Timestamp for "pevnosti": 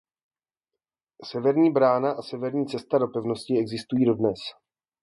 3.07-3.57